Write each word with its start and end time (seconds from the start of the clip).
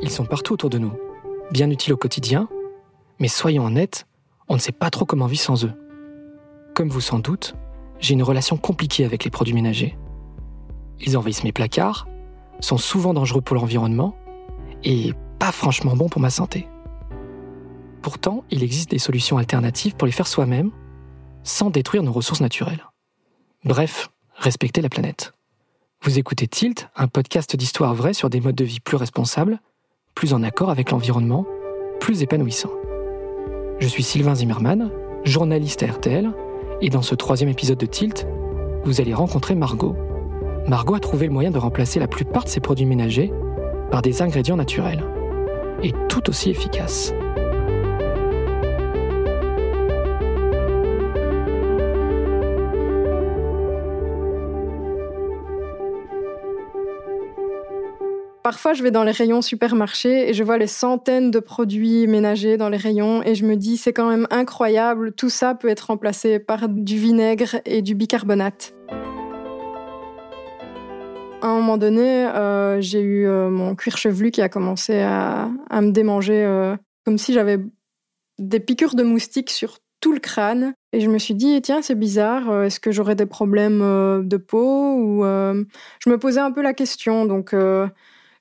Ils 0.00 0.10
sont 0.10 0.26
partout 0.26 0.52
autour 0.52 0.70
de 0.70 0.78
nous, 0.78 0.92
bien 1.50 1.70
utiles 1.70 1.92
au 1.92 1.96
quotidien, 1.96 2.48
mais 3.18 3.26
soyons 3.26 3.66
honnêtes, 3.66 4.06
on 4.48 4.54
ne 4.54 4.58
sait 4.58 4.72
pas 4.72 4.90
trop 4.90 5.04
comment 5.04 5.26
vivre 5.26 5.42
sans 5.42 5.64
eux. 5.64 5.72
Comme 6.74 6.88
vous 6.88 7.00
sans 7.00 7.18
doute, 7.18 7.54
j'ai 8.00 8.14
une 8.14 8.22
relation 8.22 8.56
compliquée 8.56 9.04
avec 9.04 9.24
les 9.24 9.30
produits 9.30 9.54
ménagers. 9.54 9.96
Ils 11.00 11.16
envahissent 11.16 11.44
mes 11.44 11.52
placards, 11.52 12.08
sont 12.60 12.78
souvent 12.78 13.14
dangereux 13.14 13.40
pour 13.40 13.56
l'environnement 13.56 14.16
et 14.82 15.12
pas 15.38 15.52
franchement 15.52 15.96
bons 15.96 16.08
pour 16.08 16.20
ma 16.20 16.30
santé. 16.30 16.68
Pourtant, 18.02 18.44
il 18.50 18.62
existe 18.62 18.90
des 18.90 18.98
solutions 18.98 19.38
alternatives 19.38 19.96
pour 19.96 20.06
les 20.06 20.12
faire 20.12 20.26
soi-même, 20.26 20.70
sans 21.42 21.70
détruire 21.70 22.02
nos 22.02 22.12
ressources 22.12 22.40
naturelles. 22.40 22.84
Bref, 23.64 24.10
respecter 24.34 24.82
la 24.82 24.88
planète. 24.88 25.32
Vous 26.02 26.18
écoutez 26.18 26.46
Tilt, 26.46 26.90
un 26.96 27.08
podcast 27.08 27.56
d'histoire 27.56 27.94
vraie 27.94 28.12
sur 28.12 28.28
des 28.28 28.40
modes 28.40 28.54
de 28.54 28.64
vie 28.64 28.80
plus 28.80 28.96
responsables 28.96 29.58
plus 30.14 30.32
en 30.32 30.42
accord 30.42 30.70
avec 30.70 30.90
l'environnement, 30.90 31.46
plus 32.00 32.22
épanouissant. 32.22 32.70
Je 33.80 33.88
suis 33.88 34.02
Sylvain 34.02 34.34
Zimmermann, 34.34 34.90
journaliste 35.24 35.82
à 35.82 35.86
RTL, 35.86 36.30
et 36.80 36.90
dans 36.90 37.02
ce 37.02 37.14
troisième 37.14 37.50
épisode 37.50 37.78
de 37.78 37.86
Tilt, 37.86 38.26
vous 38.84 39.00
allez 39.00 39.14
rencontrer 39.14 39.54
Margot. 39.54 39.96
Margot 40.68 40.94
a 40.94 41.00
trouvé 41.00 41.26
le 41.26 41.32
moyen 41.32 41.50
de 41.50 41.58
remplacer 41.58 41.98
la 41.98 42.06
plupart 42.06 42.44
de 42.44 42.48
ses 42.48 42.60
produits 42.60 42.86
ménagers 42.86 43.32
par 43.90 44.00
des 44.00 44.22
ingrédients 44.22 44.56
naturels, 44.56 45.04
et 45.82 45.92
tout 46.08 46.28
aussi 46.30 46.50
efficaces. 46.50 47.12
Parfois, 58.44 58.74
je 58.74 58.82
vais 58.82 58.90
dans 58.90 59.04
les 59.04 59.10
rayons 59.10 59.40
supermarchés 59.40 60.28
et 60.28 60.34
je 60.34 60.44
vois 60.44 60.58
les 60.58 60.66
centaines 60.66 61.30
de 61.30 61.38
produits 61.38 62.06
ménagers 62.06 62.58
dans 62.58 62.68
les 62.68 62.76
rayons 62.76 63.22
et 63.22 63.34
je 63.34 63.46
me 63.46 63.56
dis, 63.56 63.78
c'est 63.78 63.94
quand 63.94 64.06
même 64.06 64.26
incroyable, 64.30 65.12
tout 65.12 65.30
ça 65.30 65.54
peut 65.54 65.68
être 65.68 65.86
remplacé 65.86 66.38
par 66.38 66.68
du 66.68 66.98
vinaigre 66.98 67.56
et 67.64 67.80
du 67.80 67.94
bicarbonate. 67.94 68.74
À 71.40 71.46
un 71.46 71.54
moment 71.54 71.78
donné, 71.78 72.26
euh, 72.26 72.82
j'ai 72.82 73.00
eu 73.00 73.26
euh, 73.26 73.48
mon 73.48 73.74
cuir 73.74 73.96
chevelu 73.96 74.30
qui 74.30 74.42
a 74.42 74.50
commencé 74.50 75.00
à, 75.00 75.48
me 75.80 75.90
démanger 75.90 76.44
euh, 76.44 76.76
comme 77.06 77.16
si 77.16 77.32
j'avais 77.32 77.60
des 78.38 78.60
piqûres 78.60 78.94
de 78.94 79.04
moustiques 79.04 79.48
sur 79.48 79.78
tout 80.00 80.12
le 80.12 80.20
crâne. 80.20 80.74
Et 80.92 81.00
je 81.00 81.08
me 81.08 81.16
suis 81.16 81.34
dit, 81.34 81.62
tiens, 81.62 81.80
c'est 81.80 81.94
bizarre, 81.94 82.64
est-ce 82.64 82.78
que 82.78 82.92
j'aurais 82.92 83.14
des 83.14 83.24
problèmes 83.24 83.80
de 83.80 84.36
peau 84.36 84.96
ou 84.96 85.24
Je 85.24 86.10
me 86.10 86.18
posais 86.18 86.40
un 86.40 86.52
peu 86.52 86.60
la 86.60 86.74
question, 86.74 87.24
donc 87.24 87.54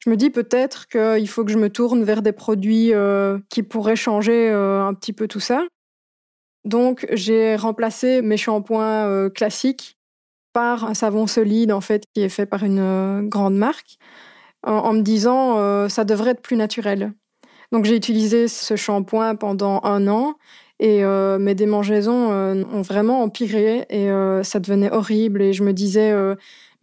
je 0.04 0.10
me 0.10 0.18
dis 0.18 0.30
peut-être 0.30 0.88
qu'il 0.90 1.30
faut 1.30 1.46
que 1.46 1.52
je 1.52 1.58
me 1.58 1.70
tourne 1.70 2.04
vers 2.04 2.22
des 2.22 2.34
produits 2.34 2.94
euh, 2.94 3.40
qui 3.50 3.64
pourraient 3.64 3.96
changer 3.96 4.50
euh, 4.50 4.86
un 4.86 4.94
petit 4.94 5.14
peu 5.14 5.30
tout 5.30 5.40
ça. 5.40 5.64
Donc 6.66 7.08
j'ai 7.12 7.56
remplacé 7.56 8.22
mes 8.22 8.36
shampoings 8.36 9.08
euh, 9.08 9.30
classiques 9.30 9.98
par 10.52 10.84
un 10.84 10.94
savon 10.94 11.26
solide 11.26 11.72
en 11.72 11.80
fait 11.80 12.04
qui 12.14 12.22
est 12.22 12.30
fait 12.30 12.46
par 12.46 12.64
une 12.64 13.30
grande 13.30 13.56
marque 13.56 13.98
en, 14.66 14.94
me 14.94 15.02
disant 15.02 15.90
ça 15.90 16.04
devrait 16.04 16.32
être 16.32 16.42
plus 16.42 16.58
naturel. 16.58 17.14
Donc 17.72 17.86
j'ai 17.86 17.96
utilisé 17.96 18.48
ce 18.48 18.76
shampoing 18.76 19.36
pendant 19.36 19.82
un 19.84 20.08
an 20.08 20.36
et 20.80 21.04
mes 21.04 21.56
démangeaisons 21.56 22.30
ont 22.30 22.82
vraiment 22.84 23.24
empiré 23.24 23.88
et 23.90 24.10
ça 24.44 24.60
devenait 24.60 24.92
horrible 24.92 25.42
et 25.42 25.54
je 25.54 25.64
me 25.64 25.74
disais 25.74 26.14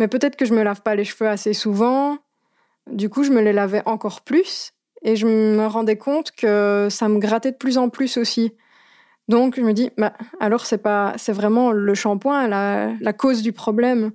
mais 0.00 0.08
peut-être 0.08 0.34
que 0.34 0.44
je 0.44 0.52
me 0.52 0.64
lave 0.64 0.82
pas 0.82 0.96
les 0.96 1.04
cheveux 1.04 1.30
assez 1.30 1.52
souvent 1.52 2.18
du 2.90 3.08
coup, 3.08 3.24
je 3.24 3.30
me 3.30 3.40
les 3.40 3.52
lavais 3.52 3.82
encore 3.86 4.20
plus 4.22 4.72
et 5.02 5.16
je 5.16 5.26
me 5.26 5.66
rendais 5.66 5.96
compte 5.96 6.30
que 6.32 6.88
ça 6.90 7.08
me 7.08 7.18
grattait 7.18 7.52
de 7.52 7.56
plus 7.56 7.78
en 7.78 7.88
plus 7.88 8.16
aussi. 8.16 8.52
Donc, 9.28 9.56
je 9.56 9.62
me 9.62 9.72
dis, 9.72 9.90
bah, 9.96 10.12
alors 10.40 10.66
c'est 10.66 10.78
pas, 10.78 11.14
c'est 11.16 11.32
vraiment 11.32 11.70
le 11.70 11.94
shampoing 11.94 12.48
la, 12.48 12.90
la 13.00 13.12
cause 13.12 13.42
du 13.42 13.52
problème. 13.52 14.10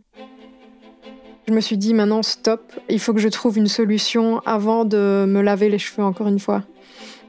Je 1.48 1.54
me 1.54 1.62
suis 1.62 1.78
dit, 1.78 1.94
maintenant, 1.94 2.24
stop, 2.24 2.74
il 2.90 3.00
faut 3.00 3.14
que 3.14 3.20
je 3.20 3.30
trouve 3.30 3.58
une 3.58 3.68
solution 3.68 4.40
avant 4.46 4.84
de 4.84 5.26
me 5.28 5.42
laver 5.42 5.70
les 5.70 5.78
cheveux 5.78 6.04
encore 6.04 6.28
une 6.28 6.40
fois. 6.40 6.64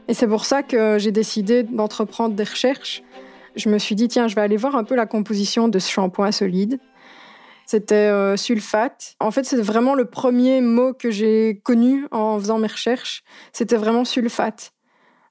Et 0.08 0.14
c'est 0.14 0.26
pour 0.26 0.44
ça 0.44 0.62
que 0.62 0.98
j'ai 0.98 1.12
décidé 1.12 1.62
d'entreprendre 1.62 2.34
des 2.34 2.44
recherches. 2.44 3.02
Je 3.56 3.68
me 3.68 3.78
suis 3.78 3.94
dit, 3.94 4.08
tiens, 4.08 4.28
je 4.28 4.34
vais 4.34 4.40
aller 4.40 4.56
voir 4.56 4.76
un 4.76 4.84
peu 4.84 4.94
la 4.94 5.06
composition 5.06 5.68
de 5.68 5.78
ce 5.78 5.90
shampoing 5.90 6.32
solide. 6.32 6.78
C'était 7.66 7.94
euh, 7.94 8.36
sulfate. 8.36 9.16
En 9.18 9.32
fait, 9.32 9.44
c'est 9.44 9.60
vraiment 9.60 9.94
le 9.94 10.04
premier 10.04 10.60
mot 10.60 10.94
que 10.94 11.10
j'ai 11.10 11.60
connu 11.64 12.06
en 12.12 12.38
faisant 12.38 12.58
mes 12.58 12.68
recherches. 12.68 13.24
C'était 13.52 13.76
vraiment 13.76 14.04
sulfate. 14.04 14.72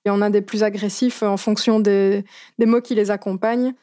Il 0.05 0.09
y 0.09 0.11
en 0.11 0.21
a 0.21 0.29
des 0.29 0.41
plus 0.41 0.61
agressifs 0.61 1.23
en 1.23 1.37
fonction 1.37 1.79
des, 1.79 2.25
mots 2.59 2.81
qui 2.81 2.93
les 2.93 3.09
accompagnent. 3.09 3.73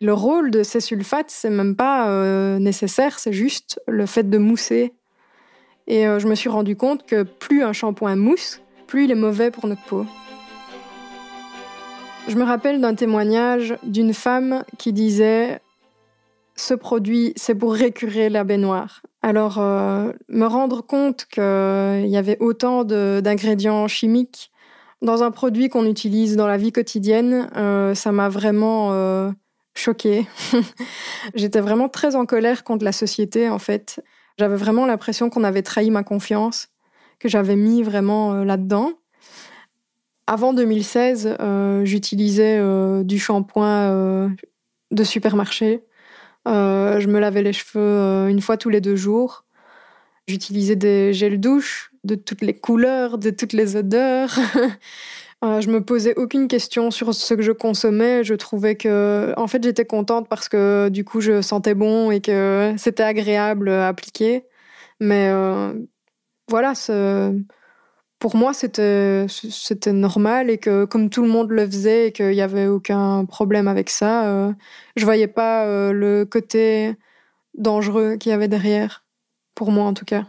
Le 0.00 0.14
rôle 0.14 0.52
de 0.52 0.62
ces 0.62 0.80
sulfates, 0.80 1.30
c'est 1.30 1.50
même 1.50 1.74
pas 1.74 2.08
euh, 2.08 2.60
nécessaire, 2.60 3.18
c'est 3.18 3.32
juste 3.32 3.80
le 3.88 4.06
fait 4.06 4.30
de 4.30 4.38
mousser. 4.38 4.94
Et 5.88 6.06
euh, 6.06 6.20
je 6.20 6.28
me 6.28 6.36
suis 6.36 6.48
rendu 6.48 6.76
compte 6.76 7.04
que 7.04 7.24
plus 7.24 7.64
un 7.64 7.72
shampoing 7.72 8.14
mousse, 8.14 8.60
plus 8.86 9.04
il 9.04 9.10
est 9.10 9.16
mauvais 9.16 9.50
pour 9.50 9.66
notre 9.66 9.82
peau. 9.84 10.06
Je 12.28 12.36
me 12.36 12.44
rappelle 12.44 12.80
d'un 12.80 12.94
témoignage 12.94 13.76
d'une 13.82 14.14
femme 14.14 14.64
qui 14.78 14.92
disait 14.92 15.60
ce 16.58 16.74
produit, 16.74 17.32
c'est 17.36 17.54
pour 17.54 17.72
récurer 17.72 18.28
la 18.28 18.44
baignoire. 18.44 19.02
Alors, 19.22 19.58
euh, 19.58 20.12
me 20.28 20.46
rendre 20.46 20.82
compte 20.84 21.26
qu'il 21.26 22.08
y 22.08 22.16
avait 22.16 22.36
autant 22.40 22.84
d'ingrédients 22.84 23.86
chimiques 23.88 24.50
dans 25.00 25.22
un 25.22 25.30
produit 25.30 25.68
qu'on 25.68 25.86
utilise 25.86 26.34
dans 26.34 26.48
la 26.48 26.56
vie 26.56 26.72
quotidienne, 26.72 27.48
euh, 27.56 27.94
ça 27.94 28.10
m'a 28.10 28.28
vraiment 28.28 28.88
euh, 28.92 29.30
choquée. 29.74 30.26
J'étais 31.34 31.60
vraiment 31.60 31.88
très 31.88 32.16
en 32.16 32.26
colère 32.26 32.64
contre 32.64 32.84
la 32.84 32.92
société, 32.92 33.48
en 33.48 33.60
fait. 33.60 34.02
J'avais 34.38 34.56
vraiment 34.56 34.86
l'impression 34.86 35.30
qu'on 35.30 35.44
avait 35.44 35.62
trahi 35.62 35.90
ma 35.92 36.02
confiance, 36.02 36.68
que 37.20 37.28
j'avais 37.28 37.56
mis 37.56 37.84
vraiment 37.84 38.42
là-dedans. 38.42 38.92
Avant 40.26 40.52
2016, 40.52 41.36
j'utilisais 41.84 42.60
du 43.04 43.18
shampoing 43.18 44.30
de 44.90 45.04
supermarché 45.04 45.74
euh, 45.74 45.87
je 46.48 47.06
me 47.06 47.18
lavais 47.18 47.42
les 47.42 47.52
cheveux 47.52 47.80
euh, 47.80 48.28
une 48.28 48.40
fois 48.40 48.56
tous 48.56 48.68
les 48.70 48.80
deux 48.80 48.96
jours. 48.96 49.44
J'utilisais 50.26 50.76
des 50.76 51.12
gels 51.12 51.40
douche 51.40 51.92
de 52.04 52.14
toutes 52.14 52.42
les 52.42 52.54
couleurs, 52.54 53.18
de 53.18 53.30
toutes 53.30 53.52
les 53.52 53.76
odeurs. 53.76 54.38
euh, 55.44 55.60
je 55.60 55.70
me 55.70 55.82
posais 55.82 56.14
aucune 56.16 56.48
question 56.48 56.90
sur 56.90 57.14
ce 57.14 57.34
que 57.34 57.42
je 57.42 57.52
consommais. 57.52 58.24
Je 58.24 58.34
trouvais 58.34 58.76
que, 58.76 59.32
en 59.36 59.46
fait, 59.46 59.62
j'étais 59.62 59.86
contente 59.86 60.28
parce 60.28 60.48
que 60.48 60.88
du 60.90 61.04
coup, 61.04 61.20
je 61.20 61.40
sentais 61.42 61.74
bon 61.74 62.10
et 62.10 62.20
que 62.20 62.74
c'était 62.76 63.02
agréable 63.02 63.70
à 63.70 63.88
appliquer. 63.88 64.44
Mais 65.00 65.28
euh, 65.30 65.72
voilà, 66.48 66.74
pour 68.18 68.34
moi, 68.34 68.52
c'était, 68.52 69.26
normal 69.92 70.50
et 70.50 70.58
que 70.58 70.84
comme 70.84 71.08
tout 71.08 71.22
le 71.22 71.28
monde 71.28 71.50
le 71.50 71.66
faisait 71.66 72.08
et 72.08 72.12
qu'il 72.12 72.30
n'y 72.30 72.40
avait 72.40 72.66
aucun 72.66 73.24
problème 73.24 73.68
avec 73.68 73.90
ça, 73.90 74.26
euh, 74.26 74.52
je 74.96 75.04
voyais 75.04 75.28
pas 75.28 75.66
euh, 75.66 75.92
le 75.92 76.24
côté 76.24 76.94
dangereux 77.56 78.16
qu'il 78.16 78.30
y 78.30 78.32
avait 78.32 78.48
derrière, 78.48 79.04
pour 79.54 79.70
moi 79.70 79.84
en 79.84 79.94
tout 79.94 80.04
cas. 80.04 80.24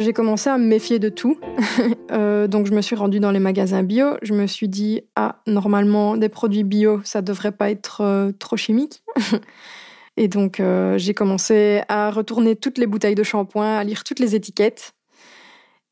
J'ai 0.00 0.12
commencé 0.12 0.50
à 0.50 0.58
me 0.58 0.66
méfier 0.66 0.98
de 0.98 1.08
tout, 1.08 1.38
euh, 2.10 2.46
donc 2.46 2.66
je 2.66 2.72
me 2.72 2.82
suis 2.82 2.96
rendue 2.96 3.20
dans 3.20 3.30
les 3.30 3.38
magasins 3.38 3.84
bio. 3.84 4.16
Je 4.22 4.34
me 4.34 4.46
suis 4.46 4.68
dit, 4.68 5.02
ah, 5.16 5.40
normalement, 5.46 6.16
des 6.16 6.28
produits 6.28 6.64
bio, 6.64 7.00
ça 7.04 7.22
devrait 7.22 7.52
pas 7.52 7.70
être 7.70 8.02
euh, 8.02 8.32
trop 8.32 8.56
chimique. 8.56 9.02
et 10.16 10.28
donc 10.28 10.62
j'ai 10.96 11.14
commencé 11.14 11.82
à 11.88 12.10
retourner 12.10 12.54
toutes 12.54 12.78
les 12.78 12.86
bouteilles 12.86 13.14
de 13.14 13.22
shampoing, 13.22 13.78
à 13.78 13.82
lire 13.82 14.04
toutes 14.04 14.20
les 14.20 14.36
étiquettes 14.36 14.94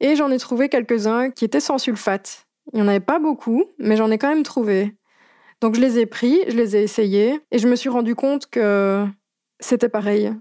et 0.02 0.16
j'en 0.16 0.30
ai 0.30 0.38
trouvé 0.38 0.68
quelques-uns 0.68 1.30
qui 1.30 1.46
étaient 1.46 1.60
sans 1.60 1.78
sulfate. 1.78 2.46
Il 2.72 2.76
n'y 2.76 2.82
en 2.82 2.88
avait 2.88 3.00
pas 3.00 3.18
beaucoup, 3.18 3.64
mais 3.78 3.96
j'en 3.96 4.10
ai 4.10 4.18
quand 4.18 4.28
même 4.28 4.42
trouvé. 4.42 4.94
Donc 5.60 5.76
je 5.76 5.80
les 5.80 5.98
ai 6.00 6.06
pris, 6.06 6.40
je 6.48 6.56
les 6.56 6.76
ai 6.76 6.82
essayés, 6.82 7.40
et 7.52 7.58
je 7.58 7.68
me 7.68 7.76
suis 7.76 7.88
rendu 7.88 8.14
compte 8.14 8.46
que 8.46 9.06
c'était 9.60 9.88
pareil. 9.88 10.32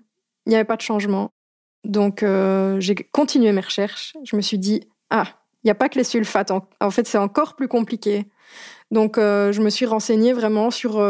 Il 0.46 0.50
n'y 0.50 0.56
avait 0.56 0.66
pas 0.66 0.78
de 0.78 0.82
changement. 0.82 1.30
Donc 1.86 2.24
euh, 2.24 2.80
j'ai 2.80 2.96
continué 2.96 3.52
mes 3.52 3.62
recherches. 3.62 4.18
Je 4.24 4.36
me 4.36 4.42
suis 4.42 4.58
dit, 4.58 4.82
ah, 5.12 5.26
il 5.64 5.68
n'y 5.68 5.72
a 5.72 5.76
pas 5.76 5.90
que 5.90 6.00
les 6.00 6.04
sulfates. 6.04 6.50
En, 6.50 6.92
fait, 6.92 7.08
c'est 7.08 7.20
encore 7.20 7.56
plus 7.56 7.68
compliqué. 7.68 8.26
Donc, 8.90 9.18
je 9.18 9.62
me 9.62 9.70
suis 9.70 9.86
renseignée 9.86 10.34
vraiment 10.34 10.72
sur 10.72 11.02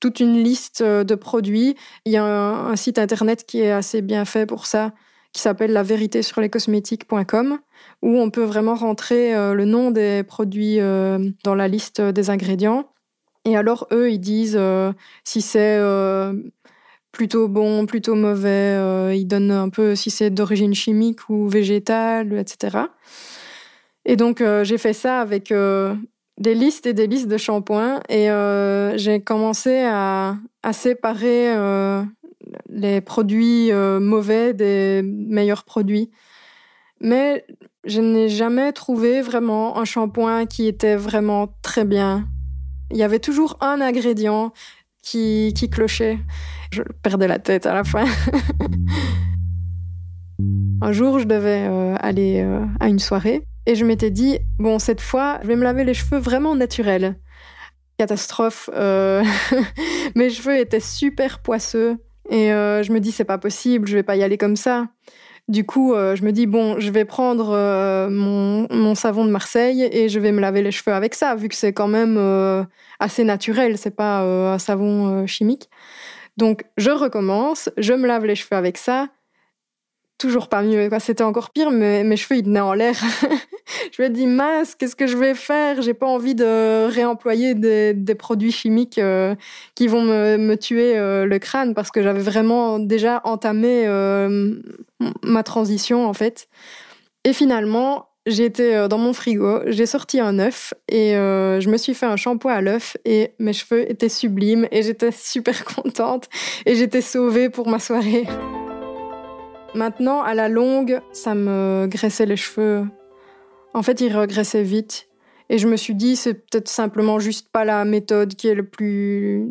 toute 0.00 0.18
une 0.18 0.42
liste 0.42 0.82
de 0.82 1.14
produits. 1.14 1.76
Il 2.06 2.12
y 2.12 2.16
a 2.16 2.24
un, 2.24 2.74
site 2.74 2.98
internet 2.98 3.44
qui 3.44 3.60
est 3.60 3.70
assez 3.70 4.00
bien 4.00 4.24
fait 4.24 4.46
pour 4.46 4.64
ça, 4.64 4.92
qui 5.32 5.40
s'appelle 5.40 5.72
la 5.72 5.82
vérité 5.82 6.22
sur 6.22 6.40
les 6.40 6.50
cosmétiques.com, 6.50 7.58
où 8.02 8.18
on 8.18 8.30
peut 8.30 8.44
vraiment 8.44 8.74
rentrer 8.74 9.32
le 9.32 9.64
nom 9.64 9.90
des 9.90 10.22
produits 10.22 10.78
dans 10.78 11.54
la 11.54 11.68
liste 11.68 12.00
des 12.00 12.28
ingrédients. 12.28 12.90
Et 13.44 13.56
alors, 13.56 13.88
eux, 13.92 14.10
ils 14.10 14.18
disent 14.18 14.60
si 15.24 15.40
c'est 15.40 15.80
plutôt 17.12 17.46
bon, 17.46 17.86
plutôt 17.86 18.14
mauvais. 18.14 18.48
Euh, 18.48 19.14
il 19.14 19.26
donne 19.26 19.50
un 19.50 19.68
peu 19.68 19.94
si 19.94 20.10
c'est 20.10 20.30
d'origine 20.30 20.74
chimique 20.74 21.28
ou 21.28 21.46
végétale, 21.48 22.36
etc. 22.38 22.78
Et 24.04 24.16
donc 24.16 24.40
euh, 24.40 24.64
j'ai 24.64 24.78
fait 24.78 24.94
ça 24.94 25.20
avec 25.20 25.52
euh, 25.52 25.94
des 26.38 26.54
listes 26.54 26.86
et 26.86 26.94
des 26.94 27.06
listes 27.06 27.28
de 27.28 27.36
shampoings 27.36 28.00
et 28.08 28.28
j'ai 28.96 29.20
commencé 29.20 29.82
à, 29.84 30.36
à 30.62 30.72
séparer 30.72 31.54
les 32.68 33.00
produits 33.00 33.72
mauvais 33.72 34.54
des 34.54 35.02
meilleurs 35.04 35.64
produits. 35.64 36.10
Mais 37.00 37.44
je 37.84 38.00
n'ai 38.00 38.28
jamais 38.28 38.72
trouvé 38.72 39.22
vraiment 39.22 39.78
un 39.78 39.84
shampoing 39.84 40.46
qui 40.46 40.66
était 40.66 40.96
vraiment 40.96 41.54
très 41.62 41.84
bien. 41.84 42.28
Il 42.90 42.96
y 42.96 43.02
avait 43.02 43.18
toujours 43.18 43.56
un 43.60 43.80
ingrédient 43.80 44.52
qui, 45.02 45.52
qui 45.56 45.68
clochait. 45.68 46.18
Je 46.70 46.82
perdais 47.02 47.28
la 47.28 47.38
tête 47.38 47.66
à 47.66 47.74
la 47.74 47.84
fin. 47.84 48.04
Un 50.82 50.90
jour, 50.90 51.20
je 51.20 51.24
devais 51.24 51.68
euh, 51.68 51.94
aller 52.00 52.42
euh, 52.42 52.64
à 52.80 52.88
une 52.88 52.98
soirée 52.98 53.46
et 53.66 53.76
je 53.76 53.84
m'étais 53.84 54.10
dit, 54.10 54.40
bon, 54.58 54.80
cette 54.80 55.00
fois, 55.00 55.38
je 55.42 55.46
vais 55.46 55.54
me 55.54 55.62
laver 55.62 55.84
les 55.84 55.94
cheveux 55.94 56.18
vraiment 56.18 56.56
naturels. 56.56 57.16
Catastrophe. 57.98 58.68
Euh, 58.74 59.22
mes 60.16 60.28
cheveux 60.28 60.58
étaient 60.58 60.80
super 60.80 61.38
poisseux 61.38 61.98
et 62.30 62.48
je 62.48 62.92
me 62.92 63.00
dis, 63.00 63.12
c'est 63.12 63.24
pas 63.24 63.38
possible, 63.38 63.86
je 63.88 63.96
vais 63.96 64.02
pas 64.02 64.16
y 64.16 64.22
aller 64.22 64.38
comme 64.38 64.56
ça. 64.56 64.86
Du 65.48 65.66
coup, 65.66 65.92
euh, 65.92 66.14
je 66.14 66.24
me 66.24 66.30
dis, 66.30 66.46
bon, 66.46 66.78
je 66.78 66.90
vais 66.90 67.04
prendre 67.04 67.50
euh, 67.50 68.08
mon, 68.08 68.94
savon 68.94 69.24
de 69.24 69.30
Marseille 69.30 69.88
et 69.90 70.08
je 70.08 70.20
vais 70.20 70.30
me 70.30 70.40
laver 70.40 70.62
les 70.62 70.70
cheveux 70.70 70.94
avec 70.94 71.14
ça, 71.14 71.34
vu 71.34 71.48
que 71.48 71.56
c'est 71.56 71.72
quand 71.72 71.88
même 71.88 72.16
euh, 72.16 72.62
assez 73.00 73.24
naturel, 73.24 73.76
c'est 73.76 73.96
pas 73.96 74.20
un 74.20 74.58
savon 74.58 75.26
chimique. 75.26 75.68
Donc, 76.36 76.64
je 76.76 76.90
recommence, 76.90 77.70
je 77.76 77.92
me 77.92 78.06
lave 78.06 78.24
les 78.24 78.36
cheveux 78.36 78.56
avec 78.56 78.78
ça 78.78 79.08
toujours 80.22 80.48
pas 80.48 80.62
mieux. 80.62 80.88
C'était 81.00 81.24
encore 81.24 81.50
pire, 81.50 81.70
mais 81.70 82.04
mes 82.04 82.16
cheveux, 82.16 82.38
ils 82.38 82.44
tenaient 82.44 82.60
en 82.60 82.74
l'air. 82.74 82.94
je 83.92 84.02
me 84.02 84.08
dis, 84.08 84.26
mince, 84.26 84.76
qu'est-ce 84.76 84.94
que 84.94 85.08
je 85.08 85.16
vais 85.16 85.34
faire? 85.34 85.82
J'ai 85.82 85.94
pas 85.94 86.06
envie 86.06 86.36
de 86.36 86.86
réemployer 86.86 87.54
des, 87.54 88.14
produits 88.14 88.52
chimiques 88.52 88.98
euh, 88.98 89.34
qui 89.74 89.88
vont 89.88 90.02
me, 90.02 90.54
tuer 90.54 90.96
euh, 90.96 91.26
le 91.26 91.38
crâne 91.40 91.74
parce 91.74 91.90
que 91.90 92.02
j'avais 92.02 92.20
vraiment 92.20 92.78
déjà 92.78 93.20
entamé 93.24 93.84
euh, 93.86 94.54
ma 95.24 95.42
transition, 95.42 96.06
en 96.06 96.12
fait. 96.12 96.48
Et 97.24 97.32
finalement, 97.32 98.08
j'étais 98.24 98.86
dans 98.88 98.98
mon 98.98 99.12
frigo, 99.12 99.60
j'ai 99.66 99.86
sorti 99.86 100.20
un 100.20 100.38
œuf 100.38 100.72
et 100.88 101.14
je 101.14 101.68
me 101.68 101.76
suis 101.76 101.94
fait 101.94 102.06
un 102.06 102.16
shampoing 102.16 102.52
à 102.52 102.60
l'œuf 102.60 102.96
et 103.04 103.32
mes 103.40 103.52
cheveux 103.52 103.90
étaient 103.90 104.08
sublimes 104.08 104.68
et 104.70 104.82
j'étais 104.82 105.10
super 105.12 105.64
contente 105.64 106.28
et 106.66 106.76
j'étais 106.76 107.02
sauvée 107.02 107.48
pour 107.48 107.68
ma 107.68 107.80
soirée. 107.80 108.26
Maintenant, 109.74 110.22
à 110.22 110.34
la 110.34 110.50
longue, 110.50 111.00
ça 111.12 111.34
me 111.34 111.86
graissait 111.88 112.26
les 112.26 112.36
cheveux. 112.36 112.86
En 113.72 113.82
fait, 113.82 114.02
ils 114.02 114.14
regraissaient 114.14 114.62
vite. 114.62 115.08
Et 115.48 115.56
je 115.56 115.66
me 115.66 115.76
suis 115.76 115.94
dit, 115.94 116.14
c'est 116.14 116.34
peut-être 116.34 116.68
simplement 116.68 117.18
juste 117.18 117.48
pas 117.48 117.64
la 117.64 117.84
méthode 117.86 118.34
qui 118.34 118.48
est 118.48 118.54
la 118.54 118.62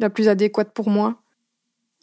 plus 0.10 0.28
adéquate 0.28 0.74
pour 0.74 0.90
moi. 0.90 1.16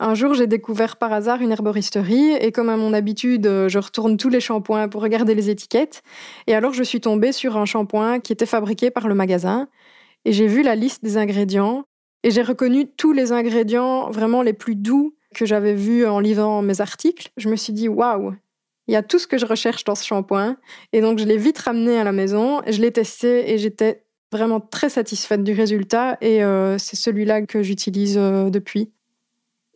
Un 0.01 0.15
jour, 0.15 0.35
j'ai 0.35 0.47
découvert 0.47 0.97
par 0.97 1.13
hasard 1.13 1.43
une 1.43 1.53
herboristerie 1.53 2.33
et 2.41 2.53
comme 2.53 2.69
à 2.69 2.77
mon 2.77 2.93
habitude, 2.93 3.45
je 3.45 3.79
retourne 3.79 4.17
tous 4.17 4.29
les 4.29 4.41
shampoings 4.41 4.89
pour 4.89 5.03
regarder 5.03 5.35
les 5.35 5.51
étiquettes. 5.51 6.03
Et 6.47 6.55
alors, 6.55 6.73
je 6.73 6.83
suis 6.83 7.01
tombée 7.01 7.33
sur 7.33 7.57
un 7.57 7.67
shampoing 7.67 8.21
qui 8.21 8.33
était 8.33 8.47
fabriqué 8.47 8.91
par 8.91 9.09
le 9.09 9.15
magasin 9.15 9.69
et 10.25 10.33
j'ai 10.33 10.47
vu 10.47 10.63
la 10.63 10.75
liste 10.75 11.03
des 11.05 11.17
ingrédients 11.17 11.85
et 12.23 12.31
j'ai 12.31 12.43
reconnu 12.43 12.87
tous 12.97 13.13
les 13.13 13.33
ingrédients 13.33 14.11
vraiment 14.11 14.43
les 14.43 14.53
plus 14.53 14.75
doux 14.77 15.15
que 15.35 15.47
j'avais 15.47 15.75
vu 15.75 16.07
en 16.07 16.21
lisant 16.21 16.63
mes 16.63 16.81
articles, 16.81 17.31
je 17.37 17.49
me 17.49 17.57
suis 17.57 17.73
dit 17.73 17.89
waouh, 17.89 18.35
il 18.89 18.93
y 18.93 18.97
a 18.97 19.03
tout 19.03 19.19
ce 19.19 19.27
que 19.27 19.39
je 19.39 19.47
recherche 19.47 19.85
dans 19.85 19.95
ce 19.95 20.05
shampoing. 20.05 20.57
Et 20.93 21.01
donc 21.01 21.19
je 21.19 21.25
l'ai 21.25 21.37
vite 21.37 21.59
ramené 21.59 21.99
à 21.99 22.05
la 22.05 22.13
maison, 22.13 22.63
je 22.67 22.81
l'ai 22.81 22.91
testé 22.91 23.53
et 23.53 23.59
j'étais 23.59 24.03
vraiment 24.33 24.61
très 24.61 24.89
satisfaite 24.89 25.45
du 25.45 25.53
résultat. 25.53 26.17
Et 26.21 26.43
euh, 26.43 26.79
c'est 26.79 26.97
celui-là 26.97 27.43
que 27.43 27.63
j'utilise 27.63 28.17
euh, 28.19 28.51
depuis. 28.51 28.91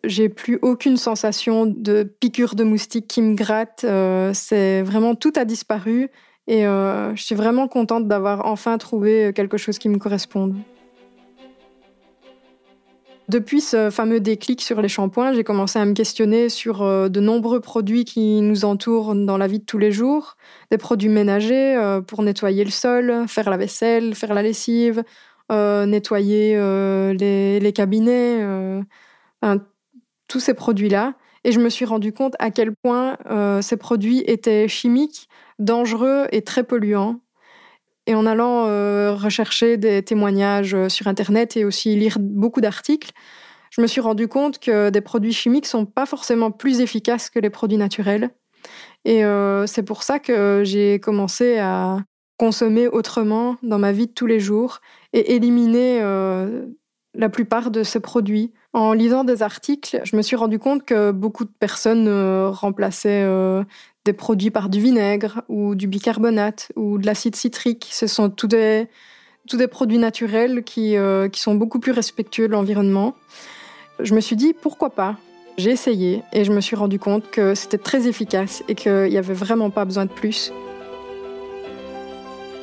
J'ai 0.05 0.29
plus 0.29 0.59
aucune 0.63 0.97
sensation 0.97 1.67
de 1.67 2.03
piqûre 2.03 2.57
de 2.57 2.65
moustique 2.65 3.07
qui 3.07 3.23
me 3.23 3.35
gratte. 3.35 3.85
Euh, 3.85 4.33
c'est 4.35 4.83
vraiment 4.83 5.15
tout 5.15 5.33
a 5.37 5.45
disparu. 5.45 6.11
Et 6.49 6.63
je 6.63 7.23
suis 7.23 7.37
vraiment 7.37 7.69
contente 7.69 8.09
d'avoir 8.09 8.47
enfin 8.47 8.77
trouvé 8.77 9.33
quelque 9.33 9.57
chose 9.57 9.79
qui 9.79 9.89
me 9.89 9.99
corresponde. 9.99 10.57
Depuis 13.29 13.61
ce 13.61 13.91
fameux 13.91 14.21
déclic 14.21 14.61
sur 14.61 14.83
les 14.83 14.89
shampoings, 14.89 15.33
j'ai 15.33 15.45
commencé 15.45 15.79
à 15.79 15.85
me 15.85 15.93
questionner 15.95 16.49
sur 16.49 16.83
euh, 16.83 17.09
de 17.09 17.21
nombreux 17.21 17.61
produits 17.61 18.05
qui 18.05 18.41
nous 18.41 18.65
entourent 18.65 19.15
dans 19.15 19.39
la 19.39 19.47
vie 19.47 19.61
de 19.61 19.65
tous 19.65 19.79
les 19.79 19.93
jours, 19.93 20.37
des 20.71 20.79
produits 20.79 21.09
ménagers 21.09 21.77
euh, 21.77 22.01
pour 22.01 22.23
nettoyer 22.23 22.65
le 22.65 22.71
sol, 22.71 23.25
faire 23.29 23.49
la 23.49 23.57
vaisselle, 23.57 24.17
faire 24.17 24.35
la 24.35 24.43
lessive, 24.43 25.05
euh, 25.53 25.87
nettoyer 25.87 26.57
les, 27.15 27.73
cabinets, 27.73 28.45
tous 30.29 30.41
ces 30.41 30.55
produits-là. 30.55 31.15
Et 31.45 31.53
je 31.53 31.61
me 31.61 31.71
suis 31.71 31.85
rendu 31.85 32.13
compte 32.13 32.35
à 32.39 32.51
quel 32.51 32.75
point 32.75 33.17
ces 33.63 33.77
produits 33.77 34.23
étaient 34.27 34.69
chimiques, 34.69 35.29
dangereux 35.59 36.27
et 36.33 36.43
très 36.43 36.65
polluants 36.65 37.22
et 38.07 38.15
en 38.15 38.27
allant 38.27 38.67
euh, 38.67 39.15
rechercher 39.15 39.77
des 39.77 40.03
témoignages 40.03 40.75
euh, 40.75 40.89
sur 40.89 41.07
Internet 41.07 41.57
et 41.57 41.65
aussi 41.65 41.95
lire 41.95 42.19
beaucoup 42.19 42.61
d'articles, 42.61 43.13
je 43.71 43.81
me 43.81 43.87
suis 43.87 44.01
rendu 44.01 44.29
compte 44.29 44.59
que 44.59 44.91
des 44.91 45.01
produits 45.01 45.33
chimiques 45.33 45.67
sont 45.67 45.87
pas 45.87 46.05
forcément 46.05 46.51
plus 46.51 46.81
efficaces 46.81 47.31
que 47.31 47.39
les 47.39 47.51
produits 47.51 47.79
naturels. 47.79 48.31
Et 49.05 49.25
euh, 49.25 49.67
c'est 49.67 49.83
pour 49.83 50.03
ça 50.03 50.19
que 50.19 50.63
j'ai 50.65 51.01
commencé 51.01 51.59
à 51.59 51.99
consommer 52.39 52.89
autrement 52.89 53.57
dans 53.63 53.79
ma 53.79 53.93
vie 53.93 54.09
de 54.09 54.13
tous 54.13 54.27
les 54.27 54.41
jours 54.41 54.81
et 55.13 55.35
éliminer 55.35 56.01
la 57.15 57.29
plupart 57.29 57.71
de 57.71 57.85
ces 57.85 58.01
produits. 58.01 58.53
En 58.73 58.95
lisant 58.95 59.23
des 59.23 59.43
articles, 59.43 60.01
je 60.03 60.17
me 60.17 60.23
suis 60.23 60.35
rendu 60.35 60.59
compte 60.59 60.85
que 60.85 61.13
beaucoup 61.13 61.45
de 61.45 61.53
personnes 61.61 62.09
remplaçaient 62.49 63.25
des 64.05 64.13
produits 64.13 64.51
par 64.51 64.69
du 64.69 64.81
vinaigre 64.81 65.43
ou 65.49 65.75
du 65.75 65.87
bicarbonate 65.87 66.73
ou 66.77 66.99
de 66.99 67.07
l'acide 67.07 67.37
citrique. 67.37 67.89
Ce 67.93 68.07
sont 68.07 68.31
tous 68.31 68.49
des, 68.49 68.89
produits 69.71 69.99
naturels 69.99 70.65
qui, 70.65 70.97
euh, 70.97 71.29
qui 71.29 71.41
sont 71.41 71.55
beaucoup 71.55 71.79
plus 71.79 71.93
respectueux 71.93 72.49
de 72.49 72.53
l'environnement. 72.53 73.15
Je 74.01 74.15
me 74.15 74.21
suis 74.21 74.37
dit 74.37 74.55
pourquoi 74.55 74.91
pas? 74.91 75.17
J'ai 75.59 75.71
essayé 75.71 76.23
et 76.33 76.45
je 76.45 76.53
me 76.53 76.61
suis 76.61 76.77
rendu 76.77 76.99
compte 76.99 77.31
que 77.31 77.55
c'était 77.55 77.79
très 77.79 78.09
efficace 78.09 78.65
et 78.69 78.75
qu'il 78.75 79.11
n'y 79.11 79.19
avait 79.19 79.35
vraiment 79.35 79.71
pas 79.71 79.85
besoin 79.85 80.07
de 80.07 80.11
plus. 80.11 80.53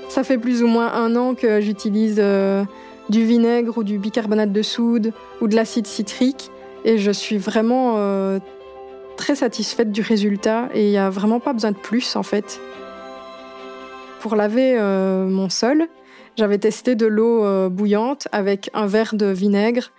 Ça 0.10 0.24
fait 0.24 0.39
plus 0.39 0.63
ou 0.63 0.67
moins 0.67 0.91
un 0.91 1.15
an 1.15 1.36
que 1.36 1.62
j'utilise 1.62 2.17
euh, 2.17 2.65
du 3.10 3.24
vinaigre 3.24 3.77
ou 3.77 3.84
du 3.84 4.00
bicarbonate 4.00 4.51
de 4.51 4.62
soude 4.63 5.13
ou 5.39 5.48
de 5.48 5.55
l'acide 5.55 5.86
citrique 5.86 6.50
et 6.84 6.98
je 6.98 7.12
suis 7.12 7.38
vraiment 7.38 7.96
euh, 7.98 8.39
satisfaite 9.36 9.91
du 9.91 10.01
résultat 10.01 10.69
et 10.74 10.86
il 10.88 10.89
n'y 10.89 10.98
a 10.98 11.09
vraiment 11.09 11.39
pas 11.39 11.53
besoin 11.53 11.71
de 11.71 11.77
plus 11.77 12.15
en 12.15 12.24
fait. 12.24 12.59
Pour 14.19 14.36
laver 14.36 14.77
euh, 14.77 15.25
mon 15.25 15.50
sol, 15.50 15.88
j'avais 16.38 16.57
testé 16.57 16.95
de 16.95 17.05
l'eau 17.05 17.43
euh, 17.45 17.69
bouillante 17.69 18.27
avec 18.31 18.69
un 18.74 18.86
verre 18.86 19.15
de 19.15 19.27
vinaigre 19.27 19.91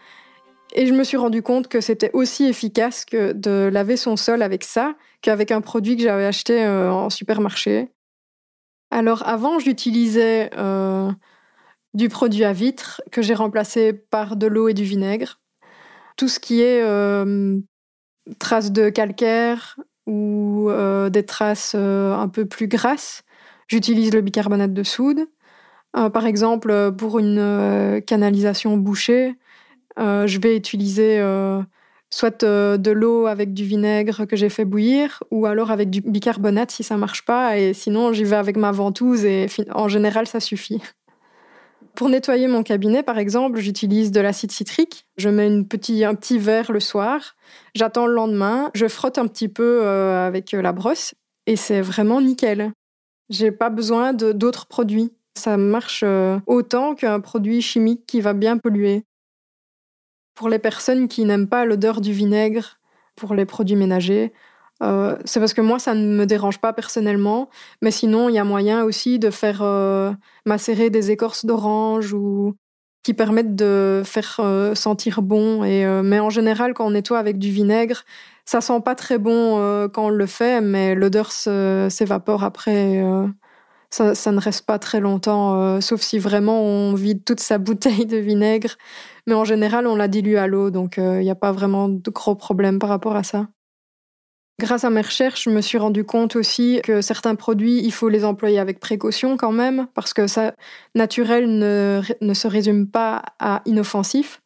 et 0.75 0.87
je 0.87 0.93
me 0.93 1.05
suis 1.05 1.17
rendu 1.17 1.43
compte 1.43 1.69
que 1.69 1.81
c'était 1.81 2.11
aussi 2.13 2.45
efficace 2.45 3.05
que 3.05 3.33
de 3.33 3.69
laver 3.73 3.97
son 3.97 4.17
sol 4.17 4.43
avec 4.43 4.65
ça 4.65 4.95
qu'avec 5.23 5.51
un 5.51 5.61
produit 5.61 5.97
que 5.97 6.03
j'avais 6.03 6.27
acheté 6.27 6.65
euh, 6.65 6.93
en 6.93 7.11
supermarché. 7.11 7.89
Alors 8.91 9.27
avant, 9.27 9.59
j'utilisais 9.59 10.51
du 11.95 12.09
produit 12.09 12.45
à 12.45 12.53
vitre 12.53 13.03
que 13.11 13.23
j'ai 13.23 13.35
remplacé 13.35 13.93
par 13.93 14.37
de 14.37 14.47
l'eau 14.47 14.69
et 14.69 14.75
du 14.75 14.85
vinaigre. 14.85 15.41
Tout 16.17 16.29
ce 16.29 16.41
qui 16.41 16.61
est 16.61 16.83
traces 18.39 18.73
de 18.73 18.89
calcaire 18.89 19.77
ou 20.07 20.69
euh, 20.71 21.11
des 21.11 21.25
traces 21.25 21.75
euh, 21.77 22.15
un 22.15 22.29
peu 22.29 22.47
plus 22.47 22.69
grasses, 22.69 23.23
j'utilise 23.69 24.13
le 24.13 24.21
bicarbonate 24.21 24.73
de 24.73 24.83
soude. 24.83 25.27
Euh, 25.97 26.09
par 26.11 26.27
exemple, 26.27 26.93
pour 26.97 27.19
une 27.19 28.03
canalisation 28.07 28.77
bouchée, 28.77 29.35
je 29.99 30.39
vais 30.39 30.57
utiliser 30.57 31.21
soit 32.11 32.45
de 32.45 32.91
l'eau 32.91 33.27
avec 33.27 33.53
du 33.53 33.65
vinaigre 33.65 34.25
que 34.25 34.37
j'ai 34.37 34.49
fait 34.49 34.65
bouillir, 34.65 35.23
ou 35.31 35.47
alors 35.47 35.71
avec 35.71 35.91
du 35.91 36.01
bicarbonate 36.01 36.71
si 36.71 36.83
ça 36.83 36.97
marche 36.97 37.25
pas, 37.25 37.59
et 37.59 37.75
sinon 37.75 38.13
j'y 38.13 38.25
vais 38.25 38.37
avec 38.37 38.57
ma 38.57 38.73
ventouse 38.73 39.25
et 39.25 39.47
en 39.73 39.89
général 39.89 40.27
ça 40.27 40.41
suffit. 40.41 40.81
Pour 41.95 42.09
nettoyer 42.09 42.47
mon 42.47 42.63
cabinet, 42.63 43.03
par 43.03 43.19
exemple, 43.19 43.59
j'utilise 43.61 44.11
de 44.13 44.21
l'acide 44.21 44.53
citrique. 44.53 45.07
Je 45.17 45.29
mets 45.29 45.47
une 45.47 45.67
petit, 45.67 46.05
un 46.05 46.15
petit 46.15 46.39
verre 46.39 46.73
le 46.73 46.81
soir. 46.81 47.37
J'attends 47.75 48.07
le 48.07 48.15
lendemain. 48.15 48.71
Je 48.75 48.87
frotte 48.89 49.19
un 49.19 49.27
petit 49.27 49.49
peu 49.49 49.81
euh, 49.83 50.27
avec 50.27 50.53
la 50.53 50.73
brosse 50.73 51.15
et 51.47 51.57
c'est 51.57 51.81
vraiment 51.81 52.21
nickel. 52.21 52.73
J'ai 53.29 53.53
pas 53.53 53.71
besoin 53.71 54.13
d'autres 54.13 54.67
produits. 54.67 55.13
Ça 55.37 55.57
marche 55.57 56.03
euh, 56.05 56.39
autant 56.47 56.95
qu'un 56.95 57.21
produit 57.21 57.63
chimique 57.63 58.07
qui 58.07 58.21
va 58.21 58.33
bien 58.33 58.59
polluer. 58.59 59.05
Pour 60.35 60.49
les 60.49 60.59
personnes 60.59 61.09
qui 61.09 61.25
n'aiment 61.25 61.49
pas 61.49 61.65
l'odeur 61.65 62.01
du 62.01 62.13
vinaigre 62.13 62.79
pour 63.15 63.35
les 63.35 63.45
produits 63.45 63.77
ménagers, 63.77 64.33
euh, 64.83 65.17
c'est 65.25 65.41
parce 65.41 65.55
que 65.55 65.61
moi, 65.61 65.79
ça 65.79 65.95
ne 65.95 66.17
me 66.17 66.27
dérange 66.27 66.59
pas 66.59 66.73
personnellement. 66.73 67.51
Mais 67.83 67.91
sinon, 67.91 68.29
il 68.29 68.35
y 68.35 68.39
a 68.39 68.45
moyen 68.45 68.85
aussi 68.85 69.19
de 69.19 69.31
faire 69.31 69.61
euh, 69.63 70.13
macérer 70.47 70.91
des 70.91 71.11
écorces 71.11 71.45
d'orange 71.45 72.13
ou 72.15 72.55
qui 73.03 73.15
permettent 73.15 73.57
de 73.57 74.03
faire 74.05 74.37
euh, 74.41 74.75
sentir 74.75 75.23
bon. 75.23 75.65
Et, 75.65 75.85
mais 76.03 76.21
en 76.21 76.31
général, 76.31 76.75
quand 76.75 76.87
on 76.87 76.91
nettoie 76.93 77.19
avec 77.19 77.39
du 77.39 77.51
vinaigre, 77.51 78.05
ça 78.45 78.61
sent 78.61 78.81
pas 78.85 78.95
très 78.95 79.19
bon 79.19 79.89
quand 79.93 80.07
on 80.07 80.11
le 80.11 80.27
fait, 80.27 80.61
mais 80.61 80.95
l'odeur 80.95 81.31
s'évapore 81.31 82.45
après. 82.45 83.03
Ça, 83.91 84.15
ça, 84.15 84.33
ne 84.33 84.41
reste 84.41 84.67
pas 84.67 84.79
très 84.79 85.01
longtemps, 85.01 85.81
sauf 85.81 86.01
si 86.01 86.19
vraiment 86.19 86.63
on 86.63 86.95
vide 86.95 87.25
toute 87.25 87.41
sa 87.41 87.59
bouteille 87.59 88.07
de 88.07 88.17
vinaigre. 88.19 88.77
Mais 89.27 89.35
en 89.35 89.45
général, 89.45 89.87
on 89.87 89.97
la 89.97 90.09
dilue 90.09 90.37
à 90.37 90.47
l'eau, 90.47 90.71
donc 90.71 90.97
il 90.99 91.21
n'y 91.21 91.31
a 91.31 91.35
pas 91.35 91.53
vraiment 91.53 91.89
de 91.89 92.11
gros 92.11 92.35
problèmes 92.35 92.79
par 92.79 92.91
rapport 92.91 93.17
à 93.17 93.23
ça. 93.23 93.49
Grâce 94.61 94.85
à 94.85 94.91
mes 94.91 95.01
recherches, 95.01 95.45
je 95.45 95.51
me 95.51 95.63
suis 95.63 95.79
rendu 95.79 96.05
compte 96.05 96.37
aussi 96.37 96.83
que 96.85 97.01
certains 97.01 97.35
produits, 97.35 97.81
il 97.83 97.93
faut 97.93 98.11
les 98.11 98.27
employer 98.27 98.59
avec 98.59 98.79
précaution 98.79 99.39
quand 99.39 99.53
même, 99.53 99.87
parce 99.95 100.13
que 100.13 100.27
ça, 100.27 100.53
naturel 100.95 101.59
ne, 101.59 102.03
ne 102.21 102.35
se 102.35 102.47
résume 102.47 102.87
pas 102.87 103.23
à 103.39 103.63
inoffensif. 103.65 104.43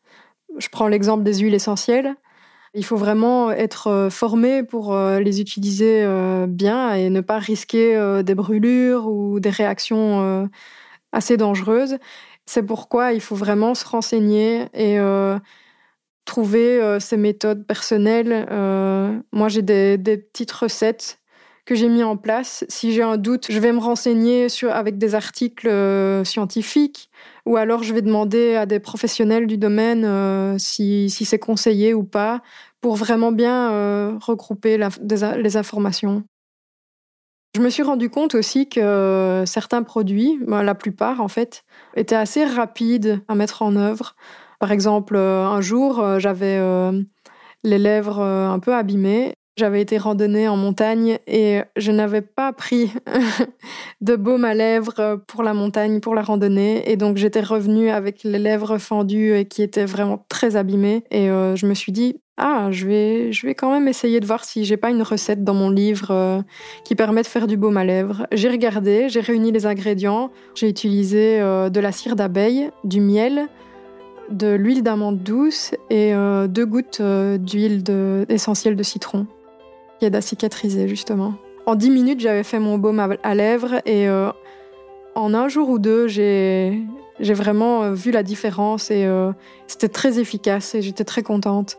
Je 0.56 0.68
prends 0.68 0.87
l'exemple 0.87 1.25
des 1.25 1.38
huiles 1.38 1.54
essentielles. 1.54 2.14
Il 2.75 2.85
faut 2.85 2.97
vraiment 2.97 3.50
être 3.50 3.88
euh, 3.88 4.09
formé 4.09 4.62
pour 4.62 4.94
euh, 4.94 5.18
les 5.18 5.40
utiliser 5.40 6.04
euh, 6.04 6.47
bien 6.49 6.94
et 6.94 7.11
ne 7.11 7.21
pas 7.21 7.40
risquer 7.40 8.00
des 8.23 8.35
brûlures 8.37 9.09
ou 9.09 9.40
des 9.40 9.50
réactions 9.50 10.49
assez 11.11 11.37
dangereuses. 11.37 11.97
C'est 12.47 12.62
pourquoi 12.62 13.14
il 13.14 13.21
faut 13.21 13.35
vraiment 13.35 13.75
se 13.75 13.85
renseigner 13.85 14.66
et 14.75 14.97
trouver 16.35 16.81
euh, 16.81 16.99
ces 16.99 17.17
méthodes 17.17 17.64
personnelles. 17.64 18.49
Euh, 18.50 19.17
moi, 19.31 19.49
j'ai 19.49 19.62
des, 19.62 19.97
petites 20.17 20.50
recettes 20.50 21.21
que 21.64 21.76
j'ai 21.76 21.88
mis 21.88 22.03
en 22.03 22.17
place. 22.17 22.64
Si 22.69 22.93
j'ai 22.93 23.05
un 23.05 23.17
doute, 23.19 23.47
je 23.50 23.59
vais 23.61 23.71
me 23.71 23.79
renseigner 23.79 24.49
sur, 24.49 24.73
avec 24.73 24.99
des 24.99 25.14
articles 25.14 25.69
euh, 25.69 26.25
scientifiques 26.25 27.09
ou 27.47 27.57
alors 27.57 27.85
je 27.85 27.95
vais 27.95 28.03
demander 28.03 28.57
à 28.57 28.67
des 28.67 28.81
professionnels 28.81 29.47
du 29.47 29.59
domaine 29.59 30.59
si, 30.59 31.09
si 31.09 31.25
c'est 31.25 31.38
conseillé 31.38 31.95
ou 31.95 32.03
pas 32.03 32.43
pour 32.81 32.97
vraiment 32.97 33.33
bien 33.33 34.19
regrouper 34.19 34.79
les 34.79 35.57
informations. 35.57 36.25
Je 37.55 37.61
me 37.61 37.69
suis 37.69 37.83
rendu 37.83 38.09
compte 38.09 38.35
aussi 38.35 38.69
que 38.69 39.45
certains 39.47 39.83
produits, 39.83 40.38
bah, 40.47 40.62
la 40.62 40.75
plupart 40.75 41.21
en 41.21 41.29
fait, 41.29 41.64
étaient 41.97 42.17
assez 42.17 42.45
rapides 42.45 43.21
à 43.29 43.35
mettre 43.35 43.61
en 43.61 43.76
œuvre. 43.76 44.17
Par 44.61 44.73
exemple, 44.73 45.16
euh, 45.16 45.44
un 45.44 45.61
jour, 45.61 46.00
euh, 46.00 46.18
j'avais 46.18 46.56
euh, 46.58 46.92
les 47.62 47.78
lèvres 47.78 48.20
un 48.20 48.58
peu 48.58 48.75
abîmées. 48.75 49.34
J'avais 49.56 49.80
été 49.80 49.99
randonnée 49.99 50.49
en 50.49 50.56
montagne 50.56 51.18
et 51.28 51.61
je 51.76 51.92
n'avais 51.92 52.23
pas 52.23 52.52
pris 52.52 52.92
de 54.00 54.16
baume 54.16 54.44
à 54.44 54.52
lèvres 54.52 55.23
pour 55.28 55.44
la 55.44 55.54
montagne, 55.54 56.00
pour 56.00 56.16
la 56.16 56.23
randonnée. 56.23 56.90
Et 56.90 56.96
donc 56.96 57.18
j'étais 57.18 57.40
revenue 57.40 57.88
avec 57.88 58.25
les 58.25 58.40
lèvres 58.40 58.78
fendues 58.78 59.37
et 59.37 59.44
qui 59.44 59.62
étaient 59.62 59.84
vraiment 59.84 60.25
très 60.28 60.56
abîmées. 60.56 61.04
Et 61.12 61.26
je 61.28 61.66
me 61.66 61.75
suis 61.75 61.92
dit, 61.92 62.20
ah, 62.37 62.70
je 62.73 62.84
vais, 62.84 63.32
je 63.32 63.46
vais 63.46 63.54
quand 63.54 63.70
même 63.70 63.87
essayer 63.87 64.18
de 64.18 64.26
voir 64.26 64.44
si 64.44 64.64
j'ai 64.64 64.76
pas 64.76 64.90
une 64.90 65.02
recette 65.02 65.44
dans 65.44 65.54
mon 65.54 65.70
livre 65.70 66.42
qui 66.84 66.96
permet 66.96 67.23
de 67.23 67.28
faire 67.28 67.46
du 67.46 67.56
baume 67.56 67.76
à 67.76 67.84
lèvres. 67.84 68.26
J'ai 68.32 68.49
regardé, 68.49 69.08
j'ai 69.08 69.20
réuni 69.20 69.52
les 69.52 69.66
ingrédients. 69.66 70.32
J'ai 70.56 70.68
utilisé 70.68 71.38
de 71.38 71.80
la 71.80 71.92
cire 71.92 72.16
d'abeille, 72.16 72.70
du 72.82 73.00
miel, 73.00 73.49
de 74.31 74.54
l'huile 74.54 74.83
d'amande 74.83 75.23
douce 75.23 75.75
et 75.90 76.14
euh, 76.14 76.47
deux 76.47 76.66
gouttes 76.66 77.00
euh, 77.00 77.38
d'huile 77.38 77.83
essentielle 78.28 78.76
de 78.76 78.83
citron 78.83 79.26
qui 79.99 80.07
aide 80.07 80.16
à 80.16 80.21
cicatriser 80.21 80.88
justement. 80.88 81.35
En 81.66 81.76
dix 81.76 81.90
minutes, 81.90 82.21
j'avais 82.21 82.43
fait 82.43 82.59
mon 82.59 82.78
baume 82.78 83.16
à, 83.23 83.35
lèvres 83.35 83.81
et 83.87 84.09
euh, 84.09 84.31
en 85.14 85.33
un 85.33 85.49
jour 85.49 85.71
ou 85.71 85.78
deux, 85.78 86.09
j'ai 86.09 86.85
vraiment 87.21 87.93
vu 87.93 88.11
la 88.11 88.23
différence 88.23 88.90
et 88.90 89.09
c'était 89.66 89.88
très 89.88 90.19
efficace 90.19 90.75
et 90.75 90.83
j'étais 90.83 91.04
très 91.04 91.23
contente. 91.23 91.78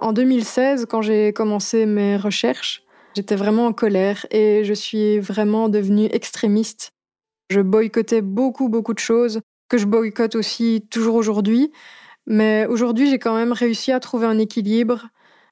En 0.00 0.12
2016, 0.12 0.86
quand 0.88 1.02
j'ai 1.02 1.32
commencé 1.32 1.84
mes 1.84 2.16
recherches, 2.16 2.84
j'étais 3.14 3.36
vraiment 3.36 3.66
en 3.66 3.72
colère 3.72 4.24
et 4.30 4.64
je 4.64 4.72
suis 4.72 5.18
vraiment 5.18 5.68
devenue 5.68 6.06
extrémiste. 6.12 6.92
Je 7.50 7.60
boycottais 7.60 8.22
beaucoup, 8.22 8.68
beaucoup 8.68 8.94
de 8.94 9.00
choses 9.00 9.40
que 9.72 9.78
je 9.78 9.86
boycotte 9.86 10.34
aussi 10.34 10.86
toujours 10.90 11.14
aujourd'hui. 11.14 11.72
Mais 12.26 12.66
aujourd'hui, 12.66 13.08
j'ai 13.08 13.18
quand 13.18 13.34
même 13.34 13.52
réussi 13.52 13.90
à 13.90 14.00
trouver 14.00 14.26
un 14.26 14.36
équilibre, 14.38 15.06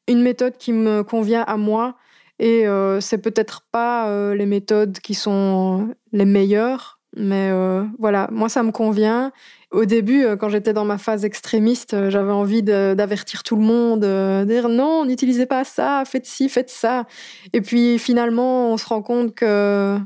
une 0.08 0.20
méthode 0.20 0.58
qui 0.58 0.74
me 0.74 1.02
convient 1.02 1.40
à 1.42 1.56
moi. 1.56 1.96
Et 2.38 2.68
euh, 2.68 3.00
c'est 3.00 3.22
peut-être 3.22 3.62
pas 3.72 4.08
euh, 4.08 4.34
les 4.34 4.44
méthodes 4.44 4.98
qui 4.98 5.14
sont 5.14 5.88
les 6.12 6.26
meilleures, 6.26 7.00
mais 7.16 7.48
euh, 7.50 7.84
voilà, 7.98 8.28
moi 8.30 8.50
ça 8.50 8.62
me 8.62 8.72
convient. 8.72 9.32
Au 9.70 9.86
début, 9.86 10.26
quand 10.38 10.50
j'étais 10.50 10.74
dans 10.74 10.84
ma 10.84 10.98
phase 10.98 11.24
extrémiste, 11.24 12.10
j'avais 12.10 12.32
envie 12.32 12.62
d'avertir 12.62 13.42
tout 13.42 13.56
le 13.56 13.62
monde, 13.62 14.00
de 14.00 14.44
dire 14.44 14.68
non, 14.68 15.06
n'utilisez 15.06 15.46
pas 15.46 15.64
ça, 15.64 16.02
faites 16.04 16.26
ci, 16.26 16.48
faites 16.50 16.70
ça. 16.70 17.06
Et 17.52 17.60
puis 17.62 17.98
finalement, 17.98 18.72
on 18.72 18.76
se 18.76 18.86
rend 18.86 19.00
compte 19.00 19.34
que 19.34 19.98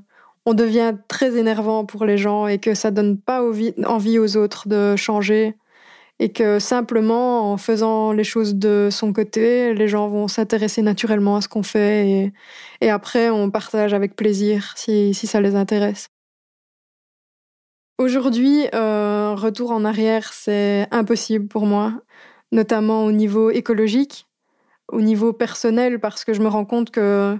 on 0.46 0.54
devient 0.54 0.94
très 1.08 1.36
énervant 1.36 1.84
pour 1.84 2.04
les 2.04 2.18
gens 2.18 2.46
et 2.46 2.58
que 2.58 2.74
ça 2.74 2.90
donne 2.90 3.18
pas 3.18 3.42
envie 3.86 4.18
aux 4.18 4.36
autres 4.36 4.68
de 4.68 4.96
changer 4.96 5.56
et 6.20 6.30
que 6.32 6.58
simplement 6.58 7.52
en 7.52 7.56
faisant 7.56 8.12
les 8.12 8.24
choses 8.24 8.54
de 8.54 8.88
son 8.90 9.12
côté, 9.12 9.74
les 9.74 9.88
gens 9.88 10.08
vont 10.08 10.28
s'intéresser 10.28 10.82
naturellement 10.82 11.36
à 11.36 11.40
ce 11.40 11.48
qu'on 11.48 11.62
fait 11.62 12.32
et, 12.80 12.90
après 12.90 13.30
on 13.30 13.50
partage 13.50 13.94
avec 13.94 14.14
plaisir 14.14 14.74
si, 14.76 15.14
ça 15.14 15.40
les 15.40 15.56
intéresse. 15.56 16.10
Aujourd'hui, 17.98 18.66
euh, 18.74 19.34
retour 19.36 19.70
en 19.70 19.84
arrière, 19.84 20.32
c'est 20.32 20.88
impossible 20.90 21.46
pour 21.46 21.64
moi, 21.64 21.94
notamment 22.50 23.04
au 23.04 23.12
niveau 23.12 23.50
écologique, 23.50 24.26
au 24.88 25.00
niveau 25.00 25.32
personnel, 25.32 26.00
parce 26.00 26.24
que 26.24 26.32
je 26.32 26.42
me 26.42 26.48
rends 26.48 26.64
compte 26.64 26.90
que 26.90 27.38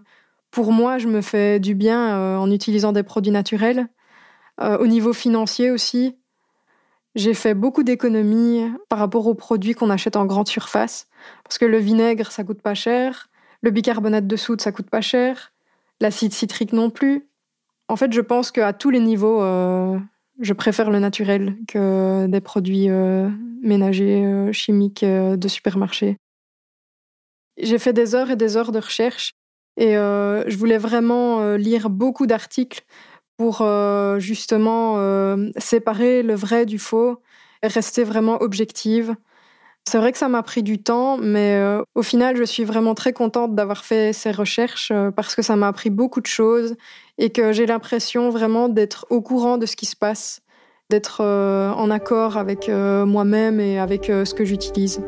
pour 0.55 0.71
moi, 0.71 0.99
je 0.99 1.09
me 1.09 1.21
fais 1.21 1.59
du 1.59 1.75
bien 1.75 2.17
euh, 2.17 2.37
en 2.37 2.49
utilisant 2.49 2.93
des 2.93 3.03
produits 3.03 3.33
naturels. 3.33 3.89
Euh, 4.61 4.79
au 4.79 4.87
niveau 4.87 5.13
financier 5.13 5.73
aussi, 5.73 6.17
j'ai 7.17 7.35
fait 7.35 7.55
beaucoup 7.55 7.83
d'économies 7.83 8.71
par 8.89 9.01
rapport 9.01 9.27
aux 9.27 9.35
produits 9.35 9.75
qu'on 9.75 9.91
achète 9.91 10.15
en 10.15 10.27
grande 10.27 10.47
surface. 10.47 11.09
Parce 11.43 11.59
que 11.59 11.65
le 11.65 11.79
vinaigre, 11.79 12.31
ça 12.31 12.45
coûte 12.45 12.63
pas 12.63 12.75
cher. 12.75 13.31
Le 13.63 13.73
bicarbonate 13.73 14.29
de 14.29 14.37
soude, 14.37 14.61
ça 14.61 14.71
coûte 14.71 14.89
pas 14.89 15.01
cher. 15.01 15.53
L'acide 16.01 16.33
citrique 16.33 16.73
non 16.73 16.89
plus. 16.89 17.27
En 17.89 17.97
fait, 17.97 18.13
je 18.13 18.21
pense 18.21 18.53
qu'à 18.53 18.73
tous 18.73 18.91
les 18.91 19.01
niveaux, 19.01 19.43
euh, 19.43 19.99
je 20.39 20.53
préfère 20.53 20.89
le 20.89 21.01
naturel 21.01 21.57
que 21.67 22.27
des 22.29 22.41
produits 22.41 22.89
ménagers, 23.61 24.53
chimiques 24.53 25.05
de 25.05 25.49
supermarché. 25.49 26.17
J'ai 27.61 27.79
fait 27.79 27.93
des 27.93 28.15
heures 28.15 28.31
et 28.31 28.37
des 28.37 28.57
heures 28.57 28.71
de 28.71 28.79
recherche 28.79 29.35
et 29.77 29.97
euh, 29.97 30.49
je 30.49 30.57
voulais 30.57 30.79
vraiment 30.79 31.41
euh, 31.41 31.57
lire 31.57 31.91
beaucoup 31.91 32.27
d'articles 32.27 32.85
pour 33.37 33.59
euh, 33.63 34.21
justement 34.21 34.97
séparer 35.57 36.23
le 36.23 36.35
vrai 36.35 36.67
du 36.67 36.79
faux 36.79 37.21
et 37.63 37.67
rester 37.67 38.05
vraiment 38.05 38.41
objective. 38.41 39.17
C'est 39.87 39.99
vrai 39.99 40.13
que 40.13 40.19
ça 40.19 40.29
m'a 40.29 40.43
pris 40.43 40.63
du 40.63 40.81
temps, 40.81 41.19
mais 41.19 41.61
au 41.95 42.03
final, 42.03 42.37
je 42.37 42.45
suis 42.45 42.65
vraiment 42.65 42.95
très 42.95 43.13
contente 43.13 43.55
d'avoir 43.55 43.85
fait 43.85 44.13
ces 44.13 44.31
recherches 44.31 44.93
parce 45.17 45.35
que 45.35 45.43
ça 45.43 45.57
m'a 45.57 45.69
appris 45.69 45.91
beaucoup 45.91 46.21
de 46.21 46.27
choses 46.27 46.77
et 47.19 47.31
que 47.31 47.53
j'ai 47.53 47.67
l'impression 47.67 48.31
vraiment 48.31 48.69
d'être 48.69 49.05
au 49.11 49.21
courant 49.21 49.59
de 49.59 49.67
ce 49.67 49.77
qui 49.77 49.85
se 49.85 49.97
passe, 49.97 50.41
d'être 50.89 51.23
en 51.23 51.91
accord 51.91 52.39
avec 52.39 52.69
moi-même 52.69 53.59
et 53.59 53.81
avec 53.81 54.07
ce 54.07 54.33
que 54.33 54.45
j'utilise. 54.45 55.03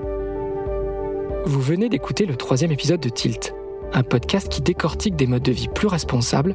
Vous 1.47 1.61
venez 1.61 1.89
d'écouter 1.89 2.27
le 2.27 2.37
troisième 2.37 2.73
épisode 2.73 3.01
de 3.01 3.09
Tilt 3.09 3.55
un 3.97 4.03
podcast 4.03 4.51
qui 4.51 4.61
décortique 4.61 5.17
des 5.17 5.27
modes 5.27 5.43
de 5.43 5.53
vie 5.53 5.69
plus 5.69 5.89
responsables, 5.89 6.55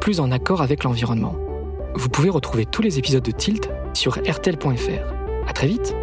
plus 0.00 0.20
en 0.20 0.32
accord 0.32 0.62
avec 0.62 0.84
l'environnement. 0.84 1.36
Vous 1.94 2.08
pouvez 2.08 2.30
retrouver 2.30 2.64
tous 2.64 2.80
les 2.80 2.98
épisodes 2.98 3.22
de 3.22 3.30
Tilt 3.30 3.68
sur 3.92 4.16
rtl.fr. 4.16 5.46
À 5.46 5.52
très 5.52 5.66
vite! 5.66 5.94